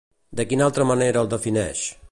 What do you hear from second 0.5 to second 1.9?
quina altra manera el defineix?